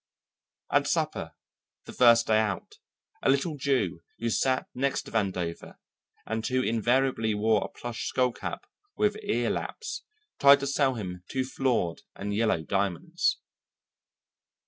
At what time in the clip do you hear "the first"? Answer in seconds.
1.85-2.25